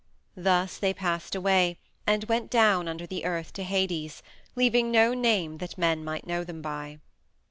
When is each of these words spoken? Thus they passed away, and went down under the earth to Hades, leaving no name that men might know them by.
Thus 0.35 0.79
they 0.79 0.95
passed 0.95 1.35
away, 1.35 1.77
and 2.07 2.23
went 2.23 2.49
down 2.49 2.87
under 2.87 3.05
the 3.05 3.23
earth 3.23 3.53
to 3.53 3.61
Hades, 3.63 4.23
leaving 4.55 4.89
no 4.89 5.13
name 5.13 5.59
that 5.59 5.77
men 5.77 6.03
might 6.03 6.25
know 6.25 6.43
them 6.43 6.59
by. 6.59 6.97